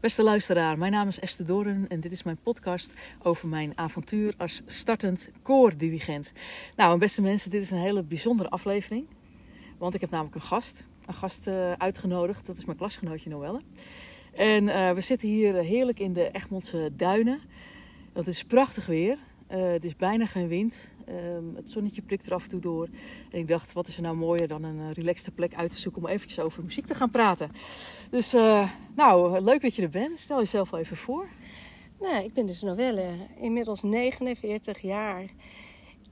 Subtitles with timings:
[0.00, 4.34] Beste luisteraar, mijn naam is Esther Doren en dit is mijn podcast over mijn avontuur
[4.38, 6.32] als startend koordirigent.
[6.76, 9.06] Nou, beste mensen, dit is een hele bijzondere aflevering.
[9.78, 12.46] Want ik heb namelijk een gast, een gast uh, uitgenodigd.
[12.46, 13.60] Dat is mijn klasgenootje Noelle.
[14.34, 17.40] En uh, we zitten hier heerlijk in de Egmondse duinen.
[18.12, 19.18] Het is prachtig weer.
[19.46, 20.92] Het is bijna geen wind.
[21.10, 22.88] Um, het zonnetje prikt er af en toe door.
[23.30, 25.78] En ik dacht, wat is er nou mooier dan een uh, relaxte plek uit te
[25.78, 27.50] zoeken om eventjes over muziek te gaan praten.
[28.10, 30.18] Dus uh, nou, leuk dat je er bent.
[30.18, 31.28] Stel jezelf wel even voor.
[32.00, 35.24] Nou, ik ben dus Novelle, inmiddels 49 jaar.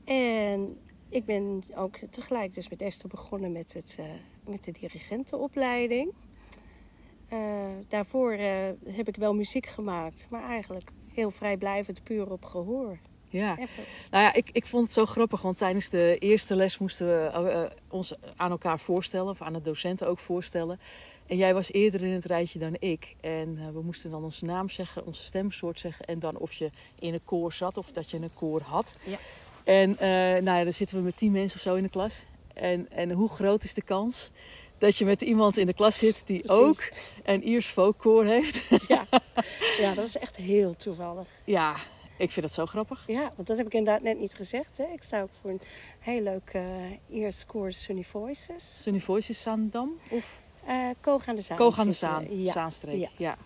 [0.05, 0.77] En
[1.09, 3.97] ik ben ook tegelijk dus met Esther begonnen met, het,
[4.47, 6.13] met de dirigentenopleiding.
[7.89, 8.33] daarvoor
[8.85, 12.99] heb ik wel muziek gemaakt, maar eigenlijk heel vrijblijvend puur op gehoor.
[13.31, 13.57] Ja,
[14.11, 17.31] nou ja, ik, ik vond het zo grappig, want tijdens de eerste les moesten we
[17.35, 20.81] uh, ons aan elkaar voorstellen, of aan de docenten ook voorstellen.
[21.27, 23.15] En jij was eerder in het rijtje dan ik.
[23.21, 26.71] En uh, we moesten dan onze naam zeggen, onze stemsoort zeggen en dan of je
[26.99, 28.97] in een koor zat of dat je een koor had.
[29.05, 29.19] Ja.
[29.65, 29.99] En uh,
[30.45, 32.25] nou ja, dan zitten we met tien mensen of zo in de klas.
[32.55, 34.31] En, en hoe groot is de kans
[34.79, 36.63] dat je met iemand in de klas zit die Precies.
[36.63, 36.91] ook
[37.25, 38.69] een Iers folkkoor heeft?
[38.89, 39.07] Ja.
[39.81, 41.27] ja, dat is echt heel toevallig.
[41.45, 41.77] Ja,
[42.19, 43.05] ik vind dat zo grappig.
[43.07, 44.79] Ja, want dat heb ik inderdaad net niet gezegd.
[44.79, 44.85] Hè.
[44.85, 45.61] Ik sta ook voor een
[45.99, 46.63] heel leuk uh,
[47.11, 48.83] eerste koers Sunny Voices.
[48.83, 49.91] Sunny Voices Zaandam?
[50.11, 50.41] Of?
[50.69, 51.57] Uh, Koog aan de Zaan.
[51.57, 52.53] Koog aan de Zaan, ja.
[52.53, 53.01] Zaanstreek.
[53.01, 53.09] Ja.
[53.17, 53.37] ja.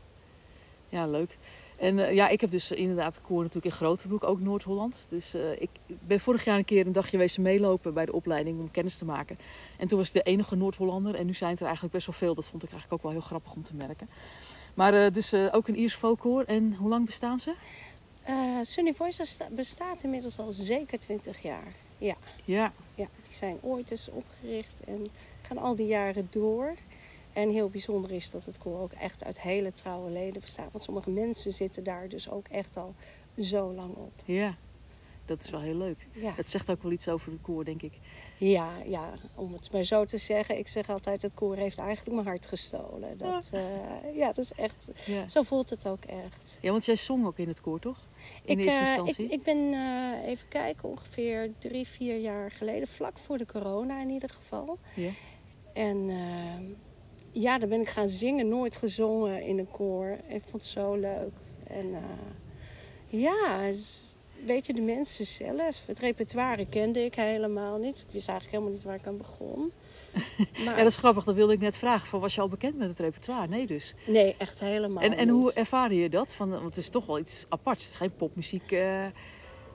[0.89, 1.39] Ja, leuk.
[1.77, 5.07] En uh, ja, ik heb dus inderdaad koor natuurlijk in Grotebroek, ook Noord-Holland.
[5.09, 8.61] Dus uh, ik ben vorig jaar een keer een dagje wezen meelopen bij de opleiding
[8.61, 9.39] om kennis te maken.
[9.79, 11.15] En toen was ik de enige Noord-Hollander.
[11.15, 12.35] En nu zijn het er eigenlijk best wel veel.
[12.35, 14.09] Dat vond ik eigenlijk ook wel heel grappig om te merken.
[14.75, 16.45] Maar dus ook een Iers folkkoor.
[16.45, 17.55] En hoe lang bestaan ze?
[18.29, 21.73] Uh, Sunny Voices bestaat inmiddels al zeker 20 jaar.
[21.99, 22.17] Ja.
[22.45, 22.73] Ja.
[22.95, 23.09] ja.
[23.23, 25.09] Die zijn ooit eens opgericht en
[25.43, 26.75] gaan al die jaren door.
[27.33, 30.73] En heel bijzonder is dat het koor ook echt uit hele trouwe leden bestaat.
[30.73, 32.95] Want sommige mensen zitten daar dus ook echt al
[33.39, 34.13] zo lang op.
[34.25, 34.57] Ja,
[35.25, 36.07] dat is wel heel leuk.
[36.13, 36.33] Ja.
[36.37, 37.93] Het zegt ook wel iets over het koor, denk ik.
[38.39, 40.59] Ja, ja, om het maar zo te zeggen.
[40.59, 43.19] Ik zeg altijd, het koor heeft eigenlijk mijn hart gestolen.
[43.19, 43.59] Dat, ja.
[43.59, 45.29] Uh, ja, dat is echt, ja.
[45.29, 46.59] zo voelt het ook echt.
[46.61, 47.99] Ja, want jij zong ook in het koor, toch?
[48.45, 49.25] In ik, eerste uh, instantie?
[49.25, 54.01] Ik, ik ben, uh, even kijken, ongeveer drie, vier jaar geleden, vlak voor de corona
[54.01, 54.79] in ieder geval.
[54.95, 55.11] Ja.
[55.73, 56.11] En
[57.31, 60.19] ja, dan ben ik gaan zingen, nooit gezongen in een koor.
[60.29, 61.33] Ik vond het zo leuk.
[61.67, 61.97] En
[63.07, 63.71] ja,
[64.45, 65.87] weet je, de mensen zelf.
[65.87, 67.99] Het repertoire kende ik helemaal niet.
[67.99, 69.73] Ik wist eigenlijk helemaal niet waar ik aan begon.
[70.65, 70.65] Maar...
[70.65, 71.25] Ja, dat is grappig.
[71.25, 72.09] Dat wilde ik net vragen.
[72.09, 73.49] Van, was je al bekend met het repertoire?
[73.49, 73.95] Nee dus.
[74.07, 75.35] Nee, echt helemaal En, en niet.
[75.35, 76.35] hoe ervaarde je dat?
[76.35, 77.83] Van, want het is toch wel iets aparts.
[77.83, 79.07] Het is geen popmuziek uh,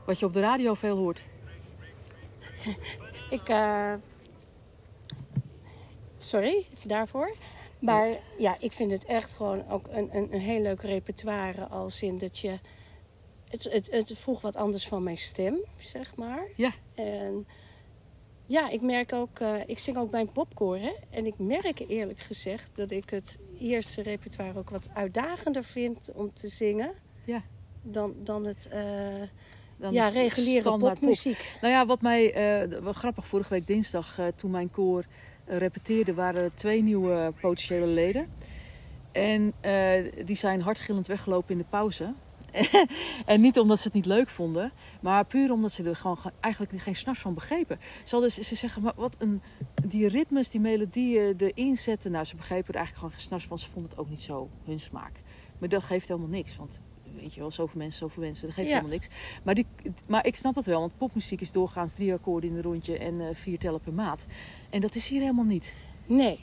[0.06, 1.24] wat je op de radio veel hoort.
[3.30, 3.50] ik...
[3.50, 3.94] Uh...
[6.18, 7.36] Sorry, even daarvoor.
[7.80, 8.18] Maar ja.
[8.38, 11.66] ja, ik vind het echt gewoon ook een, een, een heel leuk repertoire.
[11.66, 12.60] Als in dat je
[13.50, 16.48] het, het, het vroeg wat anders van mijn stem, zeg maar.
[16.56, 16.72] Ja.
[16.96, 17.48] En
[18.48, 20.78] ja, ik merk ook, uh, ik zing ook bij een popkoor.
[20.78, 20.94] Hè?
[21.10, 26.34] En ik merk eerlijk gezegd dat ik het eerste repertoire ook wat uitdagender vind om
[26.34, 26.94] te zingen.
[27.26, 27.42] Ja.
[27.82, 29.22] Dan, dan het uh,
[29.78, 31.38] dan ja, reguliere popmuziek.
[31.38, 31.62] Pop.
[31.62, 35.06] Nou ja, wat mij, uh, wat grappig, vorige week dinsdag toen mijn koor
[35.46, 38.28] repeteerde, waren twee nieuwe potentiële leden.
[39.12, 39.54] En
[40.26, 42.14] die zijn hardgillend weggelopen in de pauze.
[43.26, 46.82] en niet omdat ze het niet leuk vonden, maar puur omdat ze er gewoon eigenlijk
[46.82, 47.80] geen snars van begrepen.
[48.04, 49.42] Ze, hadden, ze zeggen, maar wat een,
[49.88, 53.60] die ritmes, die melodieën, de inzetten, nou ze begrepen er eigenlijk gewoon geen snars van.
[53.60, 55.22] Ze vonden het ook niet zo hun smaak.
[55.58, 56.80] Maar dat geeft helemaal niks, want
[57.16, 58.74] weet je wel, zoveel mensen, zoveel mensen, dat geeft ja.
[58.74, 59.10] helemaal niks.
[59.44, 59.66] Maar, die,
[60.08, 63.14] maar ik snap het wel, want popmuziek is doorgaans drie akkoorden in een rondje en
[63.14, 64.26] uh, vier tellen per maat.
[64.70, 65.74] En dat is hier helemaal niet.
[66.06, 66.40] Nee,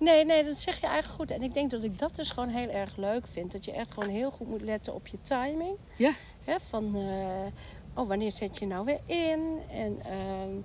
[0.00, 1.30] Nee, nee, dat zeg je eigenlijk goed.
[1.30, 3.52] En ik denk dat ik dat dus gewoon heel erg leuk vind.
[3.52, 5.76] Dat je echt gewoon heel goed moet letten op je timing.
[5.96, 6.12] Ja.
[6.44, 7.46] Hè, van, uh,
[7.94, 9.58] oh, wanneer zet je nou weer in?
[9.70, 10.62] En uh,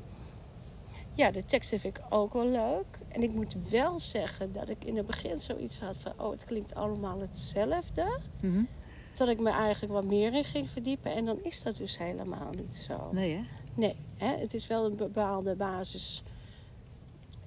[1.13, 2.85] ja, de teksten vind ik ook wel leuk.
[3.07, 6.13] En ik moet wel zeggen dat ik in het begin zoiets had van...
[6.17, 8.19] oh, het klinkt allemaal hetzelfde.
[8.41, 8.67] Mm -hmm.
[9.13, 11.15] Dat ik me eigenlijk wat meer in ging verdiepen.
[11.15, 13.09] En dan is dat dus helemaal niet zo.
[13.11, 13.41] Nee, hè?
[13.73, 14.37] Nee, hè?
[14.37, 16.23] het is wel een bepaalde basis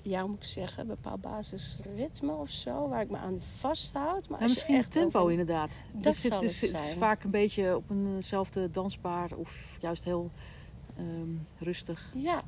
[0.09, 4.29] ja, hoe moet ik zeggen, een bepaald basisritme of zo, waar ik me aan vasthoud.
[4.29, 5.31] Maar ja, misschien het tempo over...
[5.31, 5.85] inderdaad.
[5.93, 10.31] Dat dus het, is, het, vaak een beetje op eenzelfde dansbaar of juist heel
[10.99, 12.13] um, rustig.
[12.15, 12.43] Ja.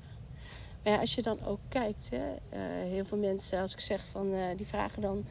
[0.83, 4.06] Maar ja, als je dan ook kijkt, hè, uh, heel veel mensen, als ik zeg
[4.11, 5.25] van, uh, die vragen dan,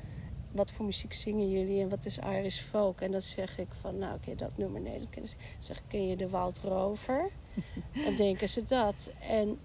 [0.51, 3.01] wat voor muziek zingen jullie en wat is Irish folk?
[3.01, 5.19] En dan zeg ik van, nou oké, dat nummer, nee, dat ze.
[5.19, 5.27] Dan
[5.59, 7.29] zeg ik, ken je de Wild Rover?
[8.05, 9.11] dan denken ze dat.
[9.19, 9.59] En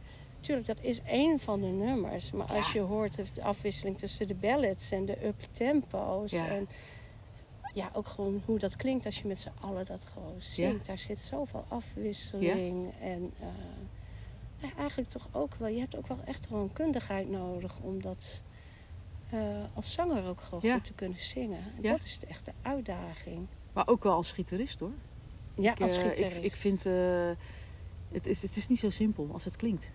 [0.44, 2.30] Tuurlijk, dat is één van de nummers.
[2.30, 6.30] Maar als je hoort de afwisseling tussen de ballads en de up-tempo's.
[6.30, 6.48] Ja.
[6.48, 6.68] En
[7.74, 10.86] ja, ook gewoon hoe dat klinkt als je met z'n allen dat gewoon zingt.
[10.86, 12.92] Daar zit zoveel afwisseling.
[13.00, 13.46] En uh,
[14.56, 18.40] ja, eigenlijk toch ook wel, je hebt ook wel echt gewoon kundigheid nodig om dat
[19.34, 19.40] uh,
[19.74, 21.64] als zanger ook gewoon goed te kunnen zingen.
[21.76, 23.46] En dat is de echte uitdaging.
[23.72, 24.92] Maar ook wel als gitarist hoor.
[25.54, 26.36] Ja, ik, als gitarist.
[26.36, 26.84] Ik, ik vind,
[28.12, 29.92] het, is, het is niet zo simpel als het klinkt.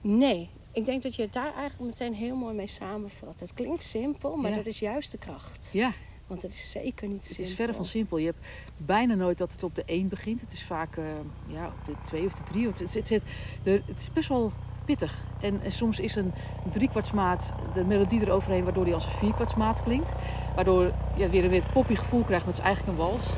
[0.00, 3.40] Nee, ik denk dat je het daar eigenlijk meteen heel mooi mee samenvat.
[3.40, 5.68] Het klinkt simpel, maar dat is juist de kracht.
[5.72, 5.92] Ja.
[6.26, 7.42] Want het is zeker niet simpel.
[7.42, 8.16] Het is verre van simpel.
[8.18, 10.40] Je hebt bijna nooit dat het op de 1 begint.
[10.40, 11.04] Het is vaak uh,
[11.46, 12.66] ja, op de 2 of de 3.
[12.66, 13.22] Het, het, het,
[13.64, 14.52] het, is best wel
[14.84, 15.24] pittig.
[15.40, 16.32] En, en, soms is een
[16.70, 20.12] driekwartsmaat de melodie eroverheen, waardoor die als een vierkwartsmaat klinkt.
[20.54, 23.36] Waardoor je weer een weer poppy gevoel krijgt, maar het is eigenlijk een wals.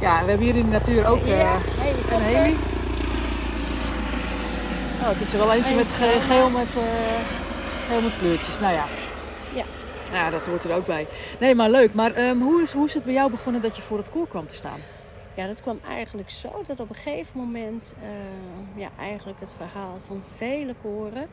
[0.00, 1.56] Ja, we hebben hier in de natuur ook uh, ja,
[2.10, 2.77] een heli.
[5.08, 5.90] Oh, het is er wel eentje met
[6.20, 6.82] geel met, uh,
[7.88, 8.60] geel met kleurtjes.
[8.60, 8.86] Nou ja.
[9.54, 9.64] Ja.
[10.12, 11.06] Ja, dat hoort er ook bij.
[11.40, 11.94] Nee, maar leuk.
[11.94, 14.28] Maar um, hoe, is, hoe is het bij jou begonnen dat je voor het koor
[14.28, 14.80] kwam te staan?
[15.36, 19.98] Ja, dat kwam eigenlijk zo dat op een gegeven moment, uh, ja, eigenlijk het verhaal
[20.06, 21.28] van vele koren,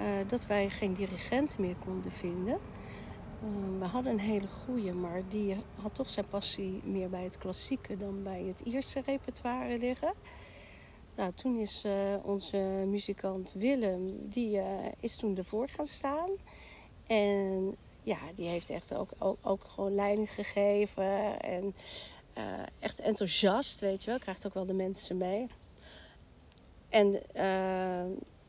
[0.00, 2.58] uh, dat wij geen dirigent meer konden vinden.
[3.44, 7.38] Uh, we hadden een hele goede, maar die had toch zijn passie meer bij het
[7.38, 10.12] klassieke dan bij het Ierse repertoire liggen.
[11.18, 12.56] Nou, toen is uh, onze
[12.86, 14.64] muzikant Willem, die uh,
[15.00, 16.30] is toen ervoor gaan staan.
[17.06, 19.10] En ja, die heeft echt ook,
[19.42, 21.40] ook, gewoon leiding gegeven.
[21.40, 21.74] En
[22.38, 22.44] uh,
[22.78, 24.18] echt enthousiast, weet je wel.
[24.18, 25.46] Krijgt ook wel de mensen mee.
[26.88, 27.22] En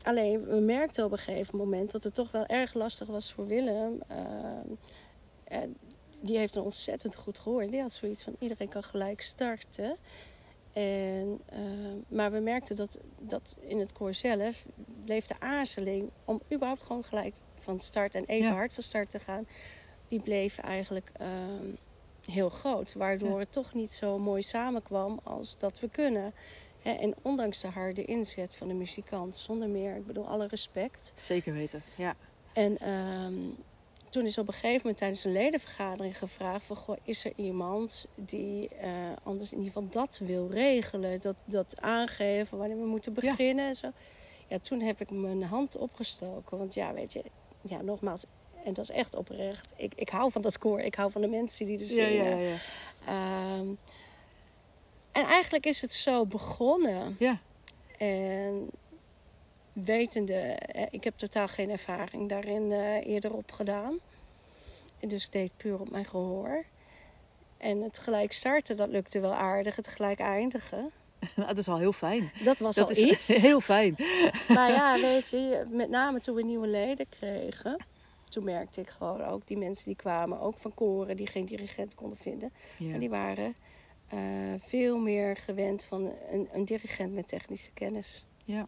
[0.02, 3.46] alleen, we merkten op een gegeven moment dat het toch wel erg lastig was voor
[3.46, 4.02] Willem.
[6.20, 7.66] die heeft een ontzettend goed gehoor.
[7.70, 9.96] Die had zoiets van iedereen kan gelijk starten.
[10.80, 11.58] En, uh,
[12.08, 14.64] maar we merkten dat, dat in het koor zelf
[15.04, 19.18] bleef de aarzeling om überhaupt gewoon gelijk van start en even hard van start te
[19.18, 19.46] gaan,
[20.08, 21.28] die bleef eigenlijk uh,
[22.26, 22.94] heel groot.
[22.94, 26.32] Waardoor het toch niet zo mooi samenkwam als dat we kunnen.
[26.82, 31.12] Hè, en ondanks de harde inzet van de muzikant, zonder meer, ik bedoel, alle respect.
[31.14, 32.14] Zeker weten, ja.
[32.52, 33.56] En um,
[34.10, 38.06] toen is op een gegeven moment tijdens een ledenvergadering gevraagd: van, goh, is er iemand
[38.14, 38.88] die uh,
[39.22, 41.20] anders in ieder geval dat wil regelen?
[41.20, 43.90] Dat, dat aangeven wanneer we moeten beginnen en zo.
[44.48, 46.58] Ja, toen heb ik mijn hand opgestoken.
[46.58, 47.22] Want ja, weet je,
[47.62, 48.24] ja, nogmaals,
[48.64, 49.72] en dat is echt oprecht.
[49.76, 52.12] Ik, ik hou van dat koor, ik hou van de mensen die er zingen.
[52.12, 52.58] Ja, ja,
[53.06, 53.58] ja.
[53.58, 53.78] Um,
[55.12, 57.16] en eigenlijk is het zo begonnen.
[57.18, 57.38] Ja.
[57.98, 58.70] En
[59.72, 63.98] wetende, eh, ik heb totaal geen ervaring daarin uh, eerder op gedaan.
[65.00, 66.64] Dus ik deed puur op mijn gehoor.
[67.56, 69.76] En het gelijk starten, dat lukte wel aardig.
[69.76, 70.90] Het gelijk eindigen.
[71.46, 72.32] dat is al heel fijn.
[72.44, 73.26] Dat was dat al is iets.
[73.46, 73.94] Heel fijn.
[74.56, 77.84] Maar ja, weet je, met name toen we nieuwe leden kregen.
[78.28, 81.94] Toen merkte ik gewoon ook, die mensen die kwamen, ook van koren, die geen dirigent
[81.94, 82.52] konden vinden.
[82.78, 82.92] Ja.
[82.92, 83.54] En die waren
[84.14, 84.20] uh,
[84.58, 88.26] veel meer gewend van een, een dirigent met technische kennis.
[88.44, 88.66] Ja.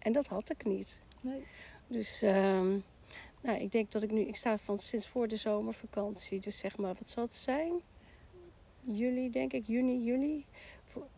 [0.00, 0.98] En dat had ik niet.
[1.20, 1.46] Nee.
[1.86, 2.84] Dus um,
[3.40, 6.76] nou, ik denk dat ik nu, ik sta van sinds voor de zomervakantie, dus zeg
[6.76, 7.72] maar, wat zal het zijn?
[8.80, 10.46] Juli, denk ik, juni, juli.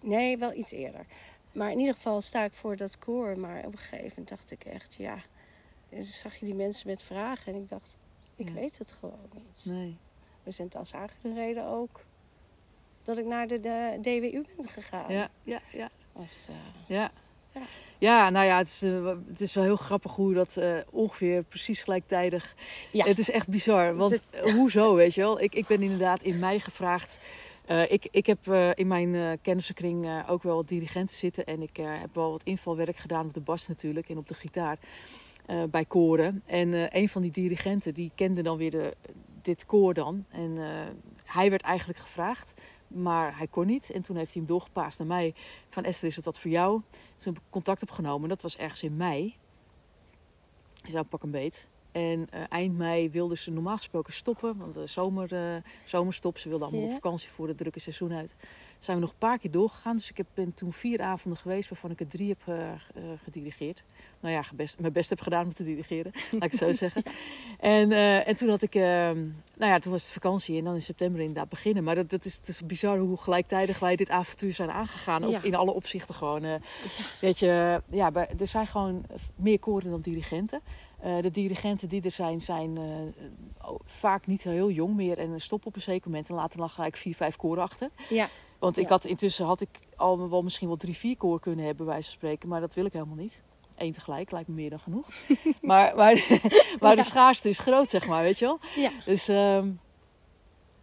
[0.00, 1.06] Nee, wel iets eerder.
[1.52, 3.38] Maar in ieder geval sta ik voor dat koor.
[3.38, 5.22] Maar op een gegeven moment dacht ik echt, ja.
[5.88, 7.96] Dan zag je die mensen met vragen en ik dacht,
[8.36, 8.54] ik ja.
[8.54, 9.64] weet het gewoon niet.
[9.64, 9.96] Nee.
[10.42, 12.04] We zijn als aangereden ook
[13.02, 15.12] dat ik naar de, de DWU ben gegaan.
[15.12, 15.90] Ja, ja, ja.
[16.12, 16.56] Dus, uh,
[16.86, 17.10] ja.
[17.54, 17.60] Ja.
[17.98, 21.42] ja, nou ja, het is, uh, het is wel heel grappig hoe dat uh, ongeveer
[21.42, 22.54] precies gelijktijdig.
[22.92, 23.04] Ja.
[23.04, 23.96] Het is echt bizar.
[23.96, 24.40] Want het...
[24.56, 25.40] hoezo, weet je wel?
[25.40, 27.18] Ik, ik ben inderdaad in mei gevraagd.
[27.70, 31.44] Uh, ik, ik heb in mijn kennissenkring ook wel wat dirigenten zitten.
[31.44, 34.78] En ik heb wel wat invalwerk gedaan op de bas natuurlijk en op de gitaar.
[35.70, 36.42] bij koren.
[36.46, 38.96] En een van die dirigenten die kende dan weer de,
[39.42, 40.24] dit koor dan.
[40.30, 40.58] En
[41.24, 42.54] hij werd eigenlijk gevraagd
[42.94, 43.90] maar hij kon niet.
[43.90, 45.34] En toen heeft hij hem doorgepaast naar mij.
[45.68, 46.80] Van Esther, is het wat voor jou?
[46.90, 48.28] Toen heb ik contact opgenomen.
[48.28, 49.36] Dat was ergens in mei.
[50.84, 51.68] Zou pak een beet.
[51.92, 54.56] En uh, eind mei wilden ze normaal gesproken stoppen.
[54.56, 55.40] Want de zomer, uh,
[55.84, 56.38] zomerstop.
[56.38, 56.96] Ze wilden allemaal yeah.
[56.96, 58.34] op vakantie voor het drukke seizoen uit.
[58.78, 59.96] Zijn we nog een paar keer doorgegaan.
[59.96, 62.72] Dus ik heb, ben toen vier avonden geweest waarvan ik er drie heb uh,
[63.22, 63.82] gedirigeerd.
[64.20, 64.44] Nou ja,
[64.78, 66.12] mijn best heb gedaan om te dirigeren.
[66.30, 67.02] laat ik het zo zeggen.
[67.58, 67.92] En,
[68.26, 68.74] en toen had ik...
[68.74, 70.58] Ehm, nou ja, toen was het vakantie.
[70.58, 71.84] En dan in september inderdaad beginnen.
[71.84, 75.24] Maar dat, dat is, het is bizar hoe gelijktijdig wij dit avontuur zijn aangegaan.
[75.24, 76.42] Ook in alle opzichten gewoon.
[76.42, 76.58] Ja.
[77.20, 79.04] Weet je, ja, er zijn gewoon
[79.36, 80.60] meer koren dan dirigenten.
[81.04, 85.40] Uh, de dirigenten die er zijn, zijn uh, oh, vaak niet heel jong meer en
[85.40, 87.90] stoppen op een zeker moment en laten dan gelijk vier, vijf koren achter.
[88.08, 88.28] Ja.
[88.58, 88.90] Want ik ja.
[88.90, 92.08] had intussen had ik al wel misschien wel drie, vier koren kunnen hebben, bij wijze
[92.08, 93.42] van spreken, maar dat wil ik helemaal niet.
[93.76, 95.08] Eén tegelijk lijkt me meer dan genoeg.
[95.60, 96.26] maar maar,
[96.80, 96.94] maar ja.
[96.94, 98.58] de schaarste is groot, zeg maar, weet je wel.
[98.76, 98.90] Ja.
[99.04, 99.80] Dus, um,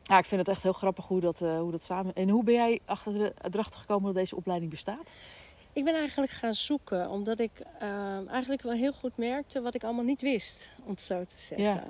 [0.01, 2.13] Ja, ik vind het echt heel grappig hoe dat, eh, hoe dat samen...
[2.13, 5.13] En hoe ben jij achter de, erachter gekomen dat deze opleiding bestaat?
[5.79, 9.83] Ik ben eigenlijk gaan zoeken, omdat ik ehm, eigenlijk wel heel goed merkte wat ik
[9.83, 11.67] allemaal niet wist, om het zo te zeggen.
[11.67, 11.83] Ja.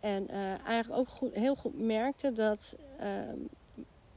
[0.00, 3.36] En eh, eigenlijk ook goed, heel goed merkte dat, ehm,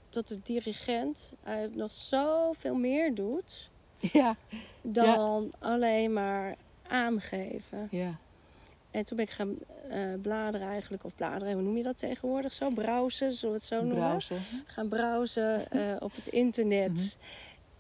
[0.10, 4.36] dat de dirigent eigenlijk nog zoveel meer doet Ja.
[4.82, 6.56] dan alleen maar
[6.88, 7.88] aangeven.
[7.92, 8.18] Ja.
[8.92, 9.58] En toen ben ik gaan
[9.90, 12.70] eh, bladeren eigenlijk, of bladeren, hoe noem je dat tegenwoordig zo?
[12.70, 14.22] Browsen, zullen we het zo noemen?
[14.66, 16.92] Gaan browsen eh, op het internet.
[16.92, 17.08] Mhm.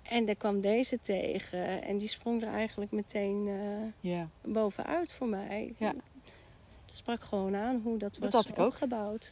[0.09, 1.81] En daar kwam deze tegen.
[1.83, 4.29] En die sprong er eigenlijk meteen eh, Ja.
[4.41, 5.73] bovenuit voor mij.
[5.77, 5.93] Ja.
[6.85, 8.77] Het sprak gewoon aan hoe dat was Dat had ik ook.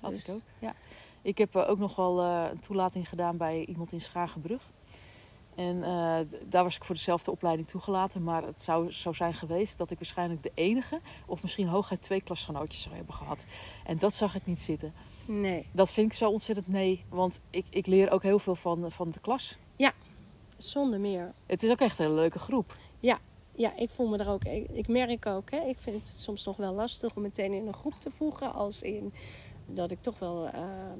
[0.01, 0.41] Had Dus- ik ook.
[0.59, 0.73] Ja.
[1.21, 4.71] Ik heb eh, ook nog wel eh, een toelating gedaan bij iemand in Schagenbrug.
[5.55, 5.79] En
[6.45, 8.23] daar was ik voor dezelfde opleiding toegelaten.
[8.23, 12.21] Maar het zou zo zijn geweest dat ik waarschijnlijk de enige, of misschien hooguit twee
[12.21, 13.45] klasgenootjes zou hebben gehad.
[13.85, 14.93] En dat zag ik niet zitten.
[15.25, 17.03] Nee, Dat vind ik zo ontzettend nee.
[17.09, 19.57] Want ik, ik leer ook heel veel van, van de klas.
[20.57, 21.33] Zonder meer.
[21.45, 22.77] Het is ook echt een hele leuke groep.
[23.57, 24.43] Ja, ik voel me er ook.
[24.43, 27.67] Ik, ik merk ook, hè, ik vind het soms nog wel lastig om meteen in
[27.67, 28.53] een groep te voegen.
[28.53, 29.13] Als in
[29.65, 30.99] dat ik toch wel ehm,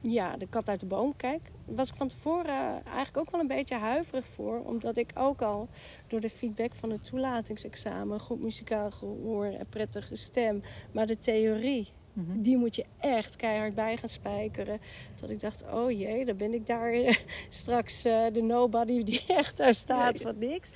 [0.00, 1.42] ja, de kat uit de boom kijk.
[1.66, 4.60] Daar was ik van tevoren eigenlijk ook wel een beetje huiverig voor.
[4.64, 5.68] Omdat ik ook al
[6.06, 10.62] door de feedback van het toelatingsexamen, goed muzikaal gehoor en prettige stem.
[10.92, 12.42] Maar de theorie, Mhm.
[12.42, 14.80] die moet je echt keihard bij gaan spijkeren.
[15.20, 17.16] Dat ik dacht, oh jee, dan ben ik daar eh,
[17.48, 20.70] straks eh, de nobody die echt daar staat Ja, van niks.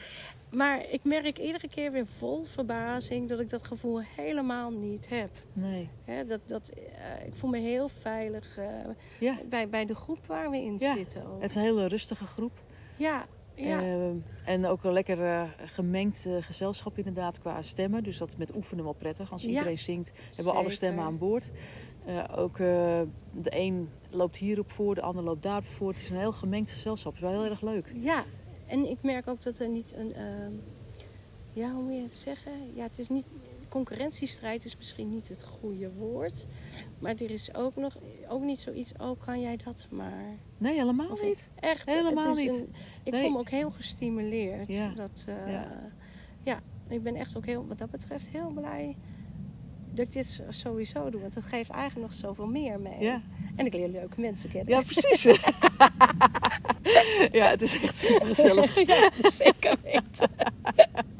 [0.50, 5.30] Maar ik merk iedere keer weer vol verbazing dat ik dat gevoel helemaal niet heb.
[5.52, 5.88] Nee.
[6.04, 8.59] Hè, dat, dat, eh, ik voel me heel veilig
[9.21, 11.26] Ja, bij, bij de groep waar we in Ja, zitten.
[11.26, 11.40] ook.
[11.40, 12.52] het is een hele rustige groep.
[12.97, 13.26] Ja,
[13.59, 13.83] ja.
[13.83, 14.11] Eh,
[14.45, 18.03] en ook een lekker eh, gemengd eh, gezelschap inderdaad qua stemmen.
[18.03, 19.33] Dus dat is met oefenen wel prettig.
[19.33, 21.50] Als Ja, iedereen zingt, hebben we alle stemmen aan boord.
[22.05, 23.07] Eh, ook de
[23.49, 25.88] een loopt hierop voor, de ander loopt daarop voor.
[25.91, 27.12] Het is een heel gemengd gezelschap.
[27.15, 27.93] Het is wel heel erg leuk.
[27.95, 28.25] Ja,
[28.67, 30.15] en ik merk ook dat er niet een.
[30.15, 30.53] ehm,
[31.53, 32.53] ja, hoe moet je het zeggen?
[32.75, 33.27] Ja, het is niet.
[33.68, 36.46] Concurrentiestrijd is misschien niet het goede woord.
[36.98, 37.96] Maar er is ook nog
[38.28, 38.92] ook niet zoiets.
[39.00, 40.37] Oh, kan jij dat maar?
[40.58, 41.50] Nee, helemaal Of niet.
[41.60, 41.84] Echt.
[41.87, 42.50] Helemaal niet.
[42.50, 43.22] Een, ik Nee.
[43.22, 44.68] voel me ook heel gestimuleerd.
[44.68, 44.92] Ja.
[44.96, 45.90] Dat, eh, Ja.
[46.42, 46.60] ja.
[46.88, 48.96] ik ben echt ook heel, wat dat betreft heel blij
[49.92, 51.20] dat ik dit sowieso doe.
[51.20, 53.00] Want dat geeft eigenlijk nog zoveel meer mee.
[53.00, 53.22] Ja,
[53.56, 54.75] En ik leer leuke mensen kennen.
[54.75, 55.22] ja precies.
[57.38, 58.87] ja, het is echt super gezellig.
[58.87, 60.30] ja, zeker weten.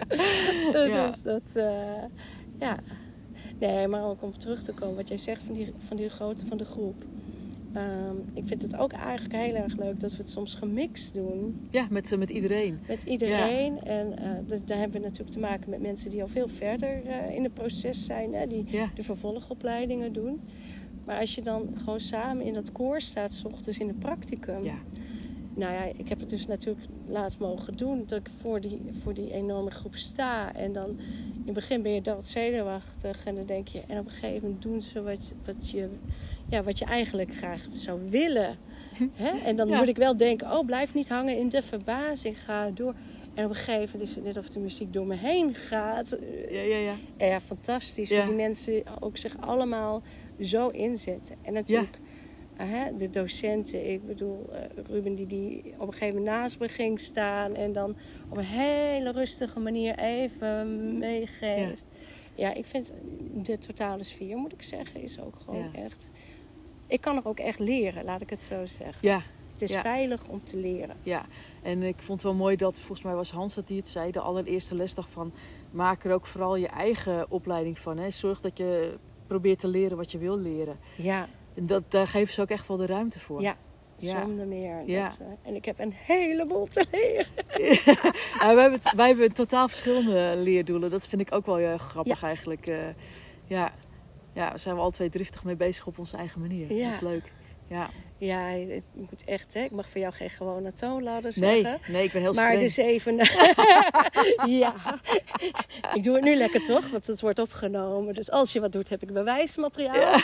[0.89, 1.07] Ja.
[1.07, 2.05] Dus dat, eh,
[2.61, 2.79] ja.
[3.59, 6.47] Nee, maar ook om terug te komen, wat jij zegt van die, van die grootte
[6.47, 7.05] van de groep.
[7.73, 11.67] Ehm, ik vind het ook eigenlijk heel erg leuk dat we het soms gemixt doen
[11.71, 12.79] Ja, met, eh, met iedereen.
[12.89, 13.81] met iedereen.
[13.83, 17.03] En eh, dus daar hebben we natuurlijk te maken met mensen die al veel verder
[17.07, 20.41] eh, in het proces zijn, hè, die Ja, de vervolgopleidingen doen.
[21.05, 24.65] Maar als je dan gewoon samen in dat koor staat, s ochtends in de practicum.
[24.65, 24.79] ja.
[25.55, 28.03] Nou ja, ik heb het dus natuurlijk laatst mogen doen.
[28.07, 30.55] Dat ik voor die, voor die enorme groep sta.
[30.55, 30.97] En dan
[31.55, 33.25] het begin ben je dat zenuwachtig.
[33.25, 35.89] En dan denk je, en op een gegeven moment doen ze wat, wat, je,
[36.49, 38.57] ja, wat je eigenlijk graag zou willen.
[39.15, 39.29] Hè?
[39.45, 39.79] En dan Ja.
[39.79, 42.39] moet ik wel denken, oh blijf niet hangen in de verbazing.
[42.45, 42.95] Ga door.
[43.35, 46.17] En op een gegeven moment is het net of de muziek door me heen gaat.
[46.51, 46.97] ja, ja, ja.
[47.27, 48.09] Ja, fantastisch.
[48.09, 48.17] Ja.
[48.17, 50.03] Hoe die mensen ook zich allemaal
[50.41, 51.37] zo inzetten.
[51.43, 51.99] En natuurlijk
[52.67, 53.91] hè, de docenten.
[53.93, 57.55] Ik bedoel, eh, Ruben die, die op een gegeven moment naast me ging staan.
[57.55, 57.97] En dan
[58.31, 61.85] op een hele rustige manier even meegeeft.
[62.35, 62.55] Ja.
[62.55, 62.93] ik vind
[63.35, 65.83] de totale sfeer, moet ik zeggen, is ook gewoon Ja.
[65.85, 66.11] echt...
[66.87, 68.99] Ik kan er ook echt leren, laat ik het zo zeggen.
[69.01, 69.23] ja.
[69.53, 69.81] Het is Ja.
[69.81, 70.97] veilig om te leren.
[71.03, 71.27] Ja,
[71.63, 74.11] en ik vond het wel mooi dat, volgens mij was Hans dat die het zei,
[74.11, 75.33] de allereerste lesdag van
[75.71, 77.99] maak er ook vooral je eigen opleiding van.
[77.99, 78.11] Hè.
[78.11, 78.95] Zorg dat je
[79.27, 80.79] probeert te leren wat je wil leren.
[80.97, 81.29] Ja,
[81.61, 83.43] dat, daar geven ze ook echt wel de ruimte voor.
[83.43, 83.57] Ja.
[83.99, 84.83] Zonder meer.
[84.87, 85.09] Ja.
[85.09, 87.27] Dat, eh, en ik heb een heleboel te leren.
[88.41, 90.91] Ja, wij, hebben wij hebben totaal verschillende leerdoelen.
[90.91, 92.67] Dat vind ik ook wel heel erg grappig eigenlijk.
[92.67, 92.77] Eh,
[93.45, 93.73] ja.
[94.33, 96.73] ja, daar zijn we al twee driftig mee bezig op onze eigen manier.
[96.73, 96.85] Ja.
[96.85, 97.33] Dat is leuk.
[97.69, 97.91] Ja.
[98.21, 99.63] Ja, het moet echt, hè.
[99.65, 101.93] Ik mag voor jou geen gewone toonladder Nee, zeggen.
[101.93, 102.61] nee, ik ben heel maar streng.
[102.61, 103.17] dus even...
[104.61, 104.75] ja,
[105.95, 108.15] ik doe het nu lekker toch, want het wordt opgenomen.
[108.15, 110.19] Dus als je wat doet, heb ik bewijsmateriaal.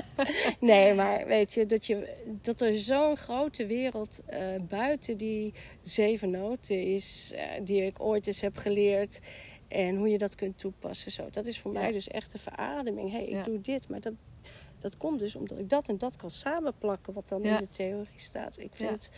[0.60, 2.08] nee, maar weet je, dat, je,
[2.42, 7.32] dat er zo'n grote wereld eh, buiten die zeven noten is...
[7.34, 9.20] eh, die ik ooit eens heb geleerd...
[9.68, 11.12] En hoe je dat kunt toepassen.
[11.12, 11.28] Zo.
[11.30, 11.80] Dat is voor Ja.
[11.80, 13.10] mij dus echt de verademing.
[13.10, 13.42] Hé, hey, ik Ja.
[13.42, 14.12] doe dit, maar dat,
[14.90, 17.52] dat komt dus omdat ik dat en dat kan samenplakken, wat dan Ja.
[17.52, 18.58] in de theorie staat.
[18.58, 18.94] Ik vind Ja.
[18.94, 19.10] het,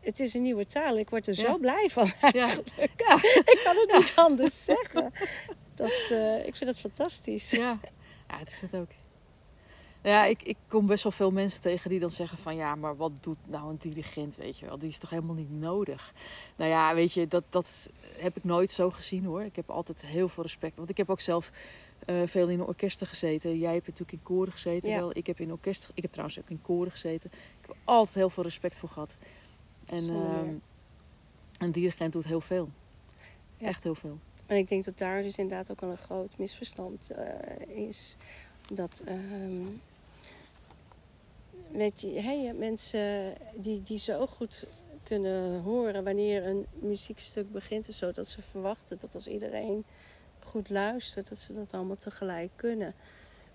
[0.00, 0.98] het is een nieuwe taal.
[0.98, 2.12] Ik word er zo blij van.
[2.20, 2.30] Ja.
[2.96, 3.18] Ja.
[3.54, 5.12] ik kan het niet anders zeggen.
[5.74, 7.50] Dat, eh, ik vind het fantastisch.
[7.50, 7.78] Ja.
[8.28, 8.88] ja, het is het ook.
[10.02, 12.96] Ja, ik, ik kom best wel veel mensen tegen die dan zeggen van ja, maar
[12.96, 14.78] wat doet nou een dirigent, weet je wel?
[14.78, 16.12] Die is toch helemaal niet nodig.
[16.56, 19.42] Nou ja, weet je, dat, dat heb ik nooit zo gezien hoor.
[19.42, 20.76] Ik heb altijd heel veel respect.
[20.76, 21.50] Want ik heb ook zelf
[22.06, 23.58] eh, veel in orkesten gezeten.
[23.58, 24.90] Jij hebt natuurlijk in koren gezeten.
[24.90, 24.98] Ja.
[24.98, 25.10] Wel.
[25.16, 27.30] Ik heb in orkest, ik heb trouwens ook in koren gezeten.
[27.32, 29.16] Ik heb altijd heel veel respect voor gehad.
[29.86, 30.54] En ehm,
[31.58, 32.68] een dirigent doet heel veel.
[33.56, 33.66] Ja.
[33.66, 34.18] Echt heel veel.
[34.46, 38.16] En ik denk dat daar dus inderdaad ook al een groot misverstand eh, is.
[38.72, 39.66] Dat, ehm,
[41.70, 44.66] weet je, hebt mensen die, die zo goed
[45.02, 47.86] kunnen horen wanneer een muziekstuk begint.
[47.86, 49.84] Zodat ze verwachten dat als iedereen
[50.56, 52.94] goed luistert, dat ze dat allemaal tegelijk kunnen.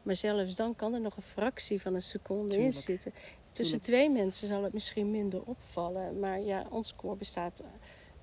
[0.03, 3.13] Maar zelfs dan kan er nog een fractie van een seconde in zitten.
[3.51, 3.83] Tussen Tuurlijk.
[3.83, 6.19] twee mensen zal het misschien minder opvallen.
[6.19, 7.63] Maar ja, ons koor bestaat,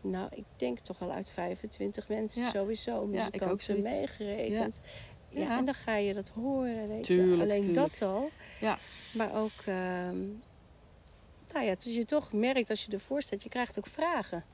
[0.00, 2.50] nou, ik denk toch wel uit 25 mensen Ja.
[2.50, 2.92] sowieso.
[2.92, 3.90] Ja, ik ook Muzikanten zoiets.
[3.90, 4.80] meegerekend.
[5.28, 5.40] Ja.
[5.40, 5.58] Ja.
[5.58, 7.42] en dan ga je dat horen, weet Tuurlijk, je.
[7.42, 7.98] Alleen tuurlijk.
[7.98, 8.30] dat al.
[8.60, 8.78] Ja.
[9.14, 10.16] Maar ook, ehm,
[11.52, 14.44] nou ja, dus je toch merkt als je ervoor staat, je krijgt ook vragen.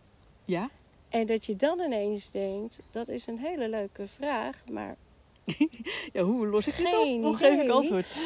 [0.45, 0.71] Ja?
[1.15, 4.97] En dat je dan ineens denkt, dat is een hele leuke vraag, maar
[6.13, 7.23] Ja, hoe los ik dit op?
[7.23, 8.17] Hoe geef ik antwoord?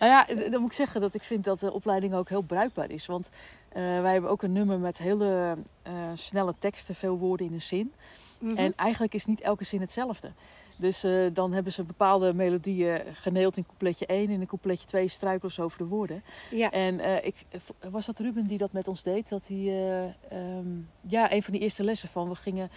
[0.00, 2.90] Nou ja, dan moet ik zeggen dat ik vind dat de opleiding ook heel bruikbaar
[2.90, 3.06] is.
[3.06, 3.28] Want
[3.68, 7.62] eh, wij hebben ook een nummer met hele eh, snelle teksten, veel woorden in een
[7.62, 7.92] zin.
[8.38, 8.56] Mhm.
[8.56, 10.32] En eigenlijk is niet elke zin hetzelfde.
[10.78, 14.30] Dus eh, dan hebben ze bepaalde melodieën geneeld in coupletje 1.
[14.30, 16.22] En in coupletje 2 struikelen ze over de woorden.
[16.50, 17.44] ja, En eh, ik,
[17.90, 19.28] was dat Ruben die dat met ons deed?
[19.28, 20.68] Dat hij, eh, ehm,
[21.00, 22.28] ja, een van die eerste lessen van.
[22.28, 22.70] We gingen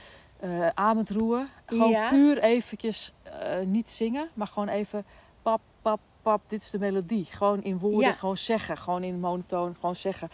[1.10, 1.48] roeien.
[1.66, 2.10] Gewoon Ja.
[2.10, 5.06] puur eventjes eh, niet zingen, maar gewoon even
[5.42, 6.42] pap, pap, pap.
[6.48, 7.26] Dit is de melodie.
[7.30, 8.12] Gewoon in woorden, Ja.
[8.14, 8.78] gewoon zeggen.
[8.78, 10.30] Gewoon in monotoon, gewoon zeggen.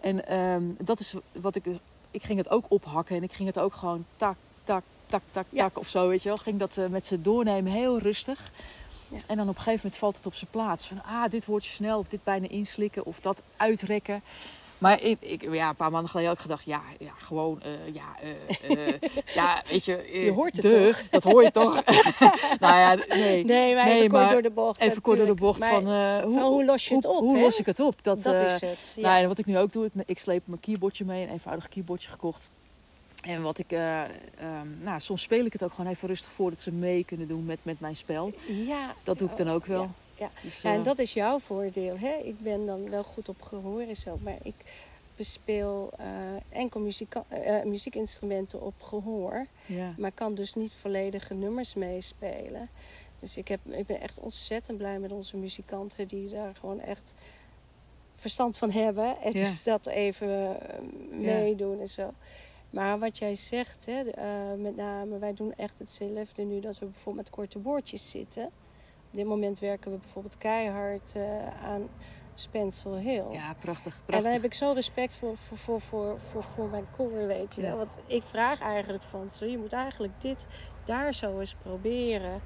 [0.00, 1.64] En ehm, dat is wat ik...
[2.10, 5.46] Ik ging het ook ophakken en ik ging het ook gewoon tak, tak, tak, tak,
[5.48, 5.62] Ja.
[5.62, 6.38] tak of zo, weet je wel.
[6.38, 8.50] Ging dat eh, met ze doornemen, heel rustig.
[9.08, 9.18] Ja.
[9.26, 10.86] En dan op een gegeven moment valt het op zijn plaats.
[10.88, 14.22] Van, ah, dit woordje snel, of dit bijna inslikken, of dat uitrekken.
[14.82, 17.94] Maar ik, ik, ja, een paar maanden geleden had ik gedacht, ja, ja gewoon, eh,
[17.94, 18.94] ja, eh, eh,
[19.34, 20.20] ja, weet je.
[20.24, 21.02] Je hoort het toch?
[21.10, 21.82] Dat hoor je toch?
[22.64, 23.44] nou ja, nee.
[23.44, 24.80] nee, maar nee, even kort door de bocht.
[24.80, 25.84] Even kort door de bocht Maar van,
[26.22, 28.02] hoe, van hoe los je het op, Hoe los ik het op?
[28.02, 28.78] Dat, dat is het.
[28.94, 29.08] Ja.
[29.08, 31.68] nou, en wat ik nu ook doe, ik, ik sleep mijn keyboardje mee, een eenvoudig
[31.68, 32.50] keyboardje gekocht.
[33.22, 34.08] En wat ik, eh, ehm,
[34.80, 37.44] nou, soms speel ik het ook gewoon even rustig voor dat ze mee kunnen doen
[37.44, 38.32] met, met mijn spel.
[38.66, 39.82] ja, Dat doe ik dan ook wel.
[39.82, 39.88] Ja,
[40.22, 40.30] ja.
[40.42, 41.98] Dus, Ja, en eh, dat is jouw voordeel.
[41.98, 42.12] Hè?
[42.14, 44.54] Ik ben dan wel goed op gehoor en zo, maar ik
[45.16, 46.06] bespeel eh,
[46.48, 49.46] enkel muzika- eh, muziekinstrumenten op gehoor.
[49.66, 49.94] ja.
[49.98, 52.68] Maar kan dus niet volledige nummers meespelen.
[53.20, 57.14] Dus ik, heb, ik ben echt ontzettend blij met onze muzikanten die daar gewoon echt
[58.16, 59.16] verstand van hebben.
[59.20, 59.44] En Ja.
[59.44, 60.56] dus dat even
[61.10, 62.12] meedoen en zo.
[62.70, 64.02] Maar wat jij zegt, hè,
[64.56, 68.50] met name, wij doen echt hetzelfde nu dat we bijvoorbeeld met korte woordjes zitten.
[69.12, 71.22] Op dit moment werken we bijvoorbeeld keihard eh,
[71.64, 71.88] aan
[72.34, 73.24] Spencer Hill.
[73.32, 73.94] ja, prachtig.
[73.94, 74.24] En prachtig.
[74.24, 77.60] daar heb ik zo respect voor, voor, voor, voor, voor, voor mijn koor, weet je
[77.60, 77.68] Ja.
[77.68, 77.76] wel.
[77.76, 80.46] Want ik vraag eigenlijk van ze, je moet eigenlijk dit
[80.84, 82.40] daar zo eens proberen.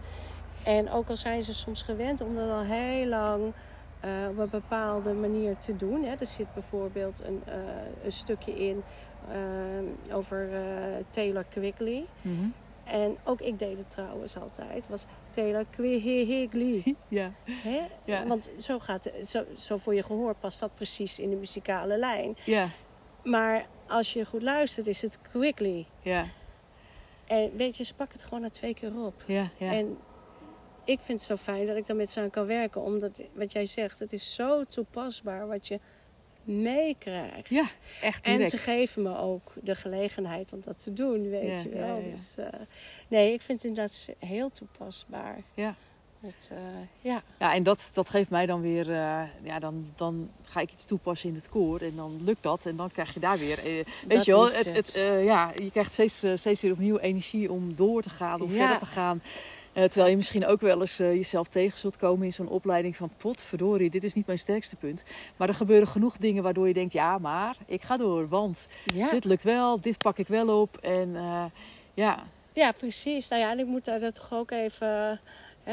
[0.64, 3.52] En ook al zijn ze soms gewend om dat al heel lang
[4.00, 6.05] eh, op een bepaalde manier te doen.
[6.05, 6.14] Hè.
[6.14, 7.55] Er zit bijvoorbeeld een, eh,
[8.05, 8.83] een stukje in
[9.31, 10.48] eh, over
[11.09, 12.05] Taylor Quigley.
[12.22, 12.46] Mhm.
[12.87, 14.88] En ook ik deed het trouwens altijd.
[14.88, 16.94] was Taylor Quigley.
[17.09, 17.81] Ja, Hè?
[18.05, 18.27] Ja.
[18.27, 22.37] Want zo, gaat, zo, zo voor je gehoor past dat precies in de muzikale lijn.
[22.44, 22.68] ja,
[23.22, 25.87] Maar als je goed luistert, is het quickly.
[26.01, 26.27] ja,
[27.27, 29.22] En weet je, ze pakken het gewoon na twee keer op.
[29.27, 29.72] ja, ja.
[29.72, 29.99] En
[30.85, 32.81] ik vind het zo fijn dat ik dan met ze aan kan werken.
[32.81, 35.81] Omdat, wat jij zegt, het is zo toepasbaar wat je
[36.46, 37.48] meekrijgt.
[37.50, 37.64] ja
[38.00, 38.50] echt En direct.
[38.50, 42.02] ze geven me ook de gelegenheid om dat te doen, weet je wel.
[42.02, 42.46] Dus, eh,
[43.09, 45.37] nee, ik vind het inderdaad heel toepasbaar.
[45.54, 45.74] Ja.
[46.20, 46.56] Het, eh,
[47.00, 47.22] ja.
[47.38, 50.85] Ja, en dat, dat geeft mij dan weer, eh, ja, dan, dan ga ik iets
[50.85, 53.87] toepassen in het koor en dan lukt dat en dan krijg je daar weer, weet
[54.09, 54.92] Dat je wel, het, het.
[55.24, 58.56] ja, je krijgt steeds, steeds weer opnieuw energie om door te gaan, om Ja.
[58.56, 59.20] verder te gaan.
[59.77, 62.97] Eh, terwijl je misschien ook wel eens eh, jezelf tegen zult komen in zo'n opleiding
[62.97, 65.03] van potverdorie, dit is niet mijn sterkste punt.
[65.37, 69.11] Maar er gebeuren genoeg dingen waardoor je denkt, ja, maar ik ga door, want Ja.
[69.11, 70.77] dit lukt wel, dit pak ik wel op.
[70.77, 71.45] En eh,
[71.95, 73.29] ja, ja, precies.
[73.29, 75.21] Nou ja, en ik moet daar dat toch ook even...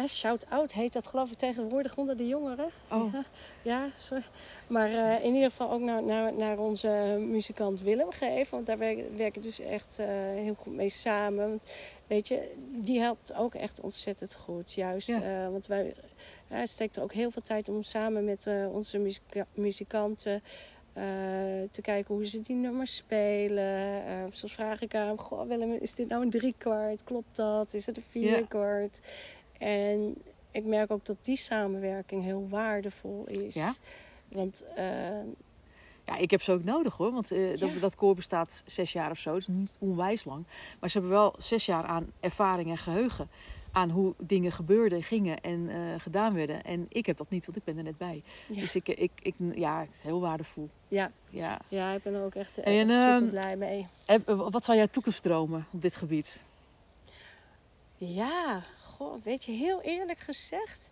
[0.07, 2.69] Shout-out heet dat geloof ik tegenwoordig onder de jongeren.
[2.91, 3.23] oh, Ja,
[3.61, 4.23] ja, sorry.
[4.67, 4.89] Maar
[5.23, 6.87] in ieder geval ook naar, naar, naar onze
[7.19, 8.51] muzikant Willem geven.
[8.51, 9.97] Want daar werk, werk ik dus echt
[10.35, 11.59] heel goed mee samen.
[12.07, 14.73] Weet je, die helpt ook echt ontzettend goed.
[14.73, 15.21] Juist, Ja.
[15.45, 15.93] eh, want wij,
[16.47, 20.41] hij steekt er ook heel veel tijd om samen met eh, onze muzika- muzikanten...
[20.93, 21.03] eh,
[21.71, 24.03] te kijken hoe ze die nummers spelen.
[24.31, 27.03] Soms vraag ik aan hem, goh Willem, is dit nou een driekwart?
[27.03, 27.73] Klopt dat?
[27.73, 28.99] Is het een vierkwart?
[29.57, 30.15] En
[30.51, 33.53] ik merk ook dat die samenwerking heel waardevol is.
[33.53, 33.73] Ja?
[34.27, 34.65] Want
[36.05, 37.11] Ja, ik heb ze ook nodig hoor.
[37.11, 37.79] Want eh, dat, Ja.
[37.79, 39.31] dat koor bestaat zes jaar of zo.
[39.31, 40.45] Dat is niet onwijs lang.
[40.79, 43.29] Maar ze hebben wel zes jaar aan ervaring en geheugen.
[43.71, 46.63] Aan hoe dingen gebeurden, gingen en eh, gedaan werden.
[46.63, 48.23] En ik heb dat niet, want ik ben er net bij.
[48.47, 50.69] ja, Dus ik, ik, ik, ja, het is heel waardevol.
[50.87, 51.59] ja, Ja.
[51.67, 53.87] ja, ik ben er ook echt, En, echt ehm, super blij mee.
[54.05, 56.41] En, eh, wat zijn jouw toekomstdromen op dit gebied?
[57.97, 60.91] Ja, goh, weet je, heel eerlijk gezegd.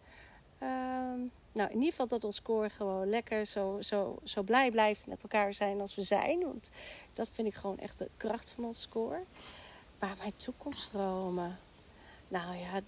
[0.62, 1.20] Ehm,
[1.52, 5.24] nou, in ieder geval dat ons koor gewoon lekker zo, zo, zo blij blijft met
[5.24, 6.40] elkaar zijn als we zijn.
[6.40, 6.72] Want
[7.14, 9.24] dat vind ik gewoon echt de kracht van ons koor.
[10.00, 11.60] Maar mijn toekomstdromen.
[12.28, 12.82] Nou ja,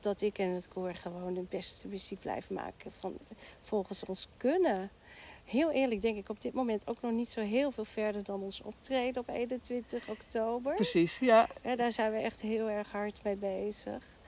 [0.00, 3.18] dat ik en het koor gewoon de beste muziek blijven maken van,
[3.60, 4.90] volgens ons kunnen.
[5.44, 8.42] Heel eerlijk denk ik op dit moment ook nog niet zo heel veel verder dan
[8.42, 10.74] ons optreden op 21 oktober.
[10.74, 11.48] Precies, ja.
[11.62, 14.18] Ja, daar zijn we echt heel erg hard mee bezig.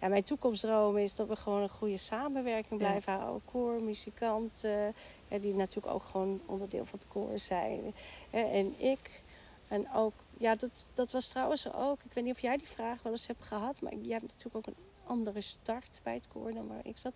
[0.00, 2.86] Ja, mijn toekomstdroom is dat we gewoon een goede samenwerking Ja.
[2.88, 3.42] blijven houden.
[3.52, 4.94] Koor, muzikanten,
[5.40, 7.94] die natuurlijk ook gewoon onderdeel van het koor zijn.
[8.30, 9.22] En ik.
[9.68, 13.02] En ook, ja, dat, dat was trouwens ook, ik weet niet of jij die vraag
[13.02, 16.52] wel eens hebt gehad, maar jij hebt natuurlijk ook een andere start bij het koor
[16.52, 17.12] dan waar ik zat.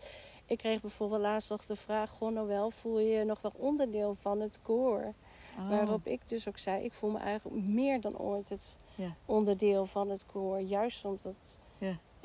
[0.47, 4.15] Ik kreeg bijvoorbeeld laatst nog de vraag, goh Noël, voel je je nog wel onderdeel
[4.15, 5.13] van het koor?
[5.59, 5.69] Oh.
[5.69, 9.15] Waarop ik dus ook zei, ik voel me eigenlijk meer dan ooit het Ja.
[9.27, 10.61] onderdeel van het koor.
[10.61, 11.59] Juist omdat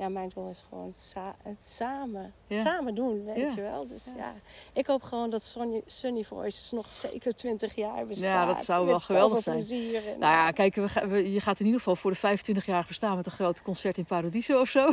[0.00, 0.08] Ja.
[0.08, 2.60] mijn doel is gewoon het, sa- het samen, Ja.
[2.62, 3.48] samen doen, weet Ja.
[3.54, 3.86] je wel.
[3.86, 4.12] Dus Ja.
[4.16, 4.34] ja.
[4.72, 8.24] ik hoop gewoon dat Sonny, Sunny Voices nog zeker 20 jaar bestaat.
[8.26, 9.56] Ja, dat zou wel geweldig zijn.
[9.56, 12.16] Plezier en, Nou ja, kijk, we ga- we- je gaat in ieder geval voor de
[12.16, 14.88] 25 jaar bestaan met een groot concert in Paradiso of zo.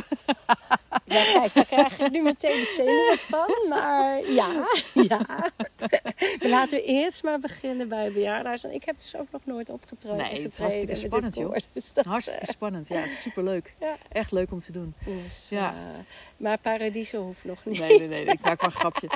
[1.04, 3.68] Ja, kijk, daar krijg ik nu meteen de zenuwen van.
[3.68, 4.66] Maar ja,
[5.08, 5.50] ja.
[6.54, 8.12] Laten we eerst maar beginnen bij.
[8.12, 10.16] Want ik heb dus ook nog nooit opgetreden.
[10.18, 11.46] Nee, het is hartstikke spannend, joh.
[11.50, 11.60] koor.
[11.72, 12.88] Dus dat, Hartstikke spannend.
[12.88, 13.74] Ja, superleuk.
[14.08, 14.94] Echt leuk om te doen.
[15.04, 15.58] Dus, Ja.
[15.58, 16.04] ja.
[16.36, 17.78] maar Paradiso hoeft nog niet.
[17.78, 18.24] Nee, nee, nee.
[18.24, 19.08] Ik maak maar een grapje.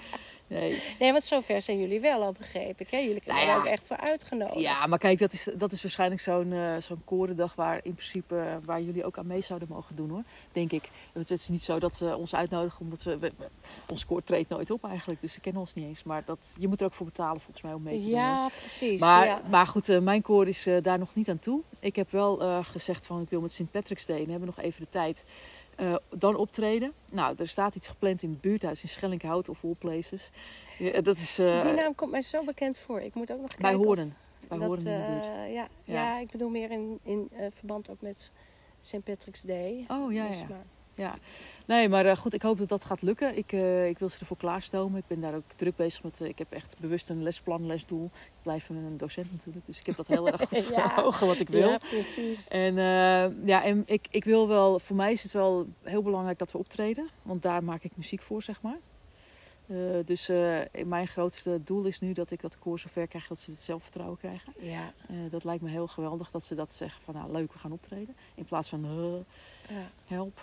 [0.46, 0.82] Nee.
[0.98, 2.90] Nee, want zover zijn jullie wel al, begreep ik.
[2.90, 2.96] Hè?
[2.98, 4.60] Jullie Nou zijn er ook echt voor uitgenodigd.
[4.60, 8.38] Ja, maar kijk, dat is, dat is waarschijnlijk zo'n eh, zo'n korendag waar in principe
[8.38, 10.22] eh, waar jullie ook aan mee zouden mogen doen hoor.
[10.52, 10.88] Denk ik.
[11.12, 13.48] Het is niet zo dat ze ons uitnodigen omdat we, we- we-
[13.88, 15.20] ons koor treedt nooit op eigenlijk.
[15.20, 16.02] Dus ze kennen ons niet eens.
[16.02, 18.12] Maar dat, je moet er ook voor betalen volgens mij om mee te doen.
[18.14, 18.20] hoor.
[18.22, 19.00] Ja, precies.
[19.00, 19.40] Maar, ja.
[19.50, 21.60] maar goed, eh, mijn koor is eh, daar nog niet aan toe.
[21.80, 23.70] Ik heb wel eh, gezegd van ik wil met St.
[23.70, 25.24] Patrick's Day en hebben nog even de tijd.
[25.82, 26.92] Eh, dan optreden.
[27.10, 30.30] Nou, er staat iets gepland in het buurthuis in Schellinghout of all places.
[30.78, 33.00] Ja, dat is eh, Die naam komt mij zo bekend voor.
[33.00, 33.78] Ik moet ook nog kijken.
[33.78, 34.16] bij Horen.
[34.48, 35.26] Bij dat, Horen in de buurt.
[35.26, 35.94] eh, ja, Ja.
[35.94, 36.18] ja.
[36.18, 38.30] ik bedoel meer in, in verband ook met
[38.80, 39.04] St.
[39.04, 39.84] Patrick's Day.
[39.88, 40.46] Oh ja, Dus, ja.
[40.48, 40.64] maar-
[40.94, 41.14] Ja,
[41.66, 43.36] nee, maar eh, goed, ik hoop dat dat gaat lukken.
[43.36, 44.98] Ik, eh, ik wil ze ervoor klaarstomen.
[44.98, 46.20] Ik ben daar ook druk bezig met.
[46.20, 48.04] eh, ik heb echt bewust een lesplan, lesdoel.
[48.14, 51.02] Ik blijf een docent natuurlijk, dus ik heb dat heel erg goed voor Ja.
[51.02, 51.68] ogen wat ik wil.
[51.68, 52.48] Ja, precies.
[52.48, 52.74] En
[53.44, 56.58] ja, en ik, ik wil wel, voor mij is het wel heel belangrijk dat we
[56.58, 58.78] optreden, want daar maak ik muziek voor, zeg maar.
[60.04, 60.26] Dus
[60.86, 64.18] mijn grootste doel is nu dat ik dat koor zover krijg dat ze het zelfvertrouwen
[64.18, 64.52] krijgen.
[64.58, 64.92] Ja,
[65.30, 68.16] dat lijkt me heel geweldig dat ze dat zeggen van nou leuk, we gaan optreden.
[68.34, 68.86] In plaats van
[69.68, 69.74] ja.
[70.06, 70.40] help.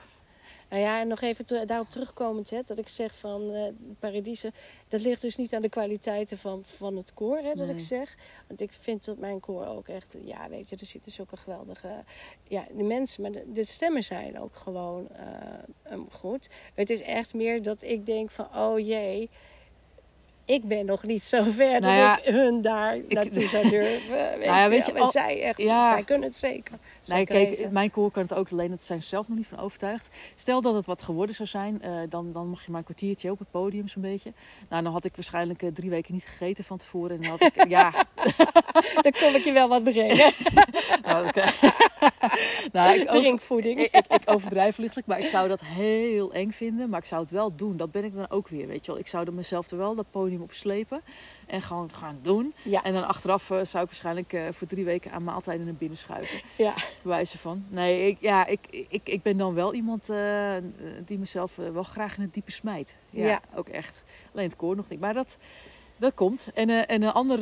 [0.70, 3.64] Nou ja, en nog even te- daarop terugkomend, hè, dat ik zeg van eh
[4.00, 4.52] Paradise,
[4.88, 7.76] dat ligt dus niet aan de kwaliteiten van, van het koor, hè, dat Nee.
[7.76, 8.16] ik zeg.
[8.48, 11.90] Want ik vind dat mijn koor ook echt, ja, weet je, er zitten zulke geweldige,
[12.44, 16.50] ja, de mensen, maar de, de stemmen zijn ook gewoon eh, um, goed.
[16.76, 19.30] Het is echt meer dat ik denk van, oh jee,
[20.46, 24.10] ik ben nog niet zo ver Nou ja, dat ik hun daar naartoe zou durven.
[24.38, 25.88] Weet, ja, je, weet je, al- zij echt, ja.
[25.94, 26.78] zij kunnen het zeker.
[27.02, 29.60] Zeker kijk, mijn koor kan het ook alleen, dat zijn ze zelf nog niet van
[29.60, 30.16] overtuigd.
[30.36, 33.32] Stel dat het wat geworden zou zijn, eh, dan, dan mag je maar een kwartiertje
[33.32, 34.34] op het podium zo'n beetje.
[34.70, 37.16] Nou, dan had ik waarschijnlijk eh, drie weken niet gegeten van tevoren.
[37.16, 37.92] En dan had ik, ja,
[39.02, 40.34] Dan kom ik je wel wat brengen.
[41.06, 41.36] nou, ik,
[42.74, 43.80] nou, ik, over- Drinkvoeding.
[43.80, 46.90] ik, ik, ik overdrijf lichtelijk, maar ik zou dat heel eng vinden.
[46.90, 47.78] Maar ik zou het wel doen.
[47.78, 49.00] Dat ben ik dan ook weer, weet je wel.
[49.02, 51.02] Ik zou er mezelf er wel dat podium op slepen.
[51.50, 52.54] En gewoon gaan doen.
[52.64, 52.84] Ja.
[52.84, 55.98] En dan achteraf eh, zou ik waarschijnlijk eh, voor drie weken aan maaltijden naar binnen
[55.98, 56.42] schuiven.
[56.58, 56.74] Ja.
[57.02, 57.66] Bewijzen van.
[57.70, 58.60] Nee, ik, ja, ik,
[58.90, 60.56] ik, ik ben dan wel iemand eh,
[61.06, 62.98] die mezelf wel graag in het diepe smijt.
[63.10, 63.42] Ja, Ja.
[63.56, 64.04] ook echt.
[64.34, 65.00] Alleen het koor nog niet.
[65.00, 65.38] Maar dat,
[65.98, 66.48] dat komt.
[66.54, 67.40] En, en een ander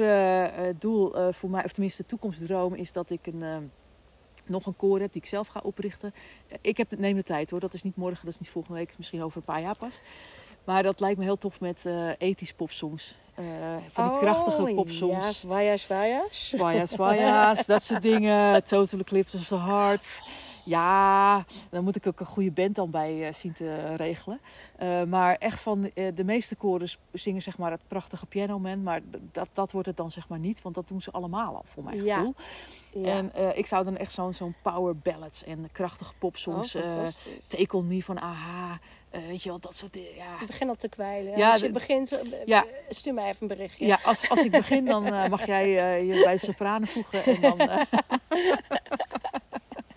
[0.80, 3.72] doel voor mij, of tenminste toekomstdroom, is dat ik een,
[4.46, 6.14] nog een koor heb die ik zelf ga oprichten.
[6.62, 7.60] Ik heb, neem de tijd hoor.
[7.60, 8.98] Dat is niet morgen, dat is niet volgende week.
[8.98, 10.00] Misschien over een paar jaar pas.
[10.64, 13.18] Maar dat lijkt me heel tof met eh ethisch popsongs.
[13.38, 13.46] Eh,
[13.90, 15.26] van die krachtige Oh, popsongs.
[15.26, 15.82] Ja, zwaaiers.
[16.56, 18.64] Swaya's, swaya's, dat soort dingen.
[18.64, 20.22] Total Eclipse of the Heart.
[20.68, 24.40] Ja, dan moet ik ook een goede band dan bij eh, zien te regelen.
[24.76, 28.84] Eh, maar echt van eh, de meeste koren zingen zeg maar het prachtige pianoman.
[28.84, 29.02] Maar
[29.32, 30.62] dat, dat wordt het dan zeg maar niet.
[30.62, 32.34] Want dat doen ze allemaal al voor mijn gevoel.
[32.94, 33.04] Ja.
[33.12, 36.76] En ik zou dan echt zo'n zo'n power ballads en krachtige popsongs.
[36.76, 37.06] oh.
[37.50, 38.80] Take on me van AHA.
[39.12, 40.16] weet je wel, dat soort dingen.
[40.16, 41.38] Ja, Ik begin al te kwijlen.
[41.38, 42.66] Ja, Als je begint, Ja.
[42.90, 43.86] stuur mij even een berichtje.
[43.86, 45.70] ja als, als ik begin dan mag jij
[46.06, 47.24] je bij de sopranen voegen.
[47.24, 47.58] En dan,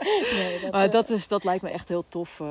[0.32, 2.40] Nee, dat, maar eh, dat, is, dat lijkt me echt heel tof.
[2.40, 2.46] eh.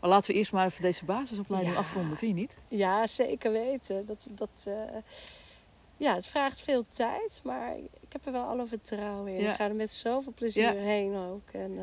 [0.00, 1.80] maar laten we eerst maar even deze basisopleiding Ja.
[1.80, 2.54] afronden, vind je niet?
[2.68, 4.06] Ja, zeker weten.
[4.06, 4.74] Dat, dat, eh,
[5.96, 9.40] ja, het vraagt veel tijd, maar ik heb er wel alle vertrouwen in.
[9.42, 9.50] Ja.
[9.50, 11.48] Ik ga er met zoveel plezier heen ook.
[11.52, 11.78] En,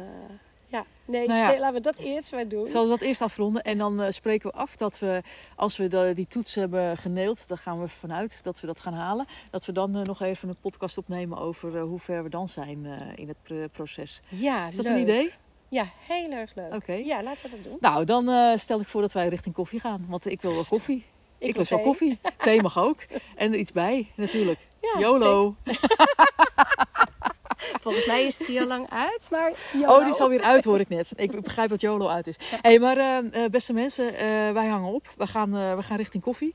[0.72, 1.60] ja, nee, Nou ja.
[1.60, 2.68] laten we dat eerst maar doen.
[2.68, 3.62] Zullen we dat eerst afronden?
[3.62, 5.22] En dan eh, spreken we af dat we,
[5.56, 8.94] als we de, die toets hebben geneeld, daar gaan we vanuit dat we dat gaan
[8.94, 9.26] halen.
[9.50, 12.48] Dat we dan eh, nog even een podcast opnemen over eh, hoe ver we dan
[12.48, 14.22] zijn in het pr- proces.
[14.28, 14.94] Ja, Is dat leuk.
[14.96, 15.32] een idee?
[15.70, 16.74] Ja, heel erg leuk.
[16.74, 16.94] Oké.
[16.94, 17.78] Ja, laten we dat doen.
[17.80, 20.06] Nou, dan stel ik voor dat wij richting koffie gaan.
[20.10, 21.06] Want ik wil wel koffie.
[21.38, 22.20] Ik, wil wel koffie.
[22.38, 23.00] Thee mag ook.
[23.36, 24.60] En er iets bij, natuurlijk.
[24.94, 25.56] Ja, YOLO.
[27.84, 29.52] Volgens mij is het hier al lang uit, maar
[29.86, 31.12] Oh, die is alweer uit, hoor ik net.
[31.16, 32.36] Ik begrijp dat YOLO uit is.
[32.40, 35.14] Hé, hey, maar eh, eh, beste mensen, eh, wij hangen op.
[35.18, 36.54] We gaan, eh, we gaan richting koffie.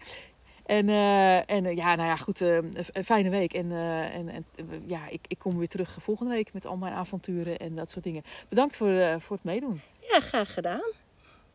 [0.66, 2.57] En, eh, en ja, nou ja, goed, eh,
[2.92, 3.53] een fijne week.
[3.53, 4.45] En, eh, en, en
[4.87, 8.05] ja, ik, ik kom weer terug volgende week met al mijn avonturen en dat soort
[8.05, 8.23] dingen.
[8.49, 9.81] Bedankt voor, eh, voor het meedoen.
[10.01, 10.92] Ja, graag gedaan.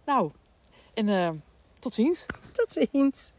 [0.06, 0.32] Nou,
[0.94, 1.30] en eh,
[1.80, 2.26] tot ziens.
[2.54, 3.32] Tot ziens.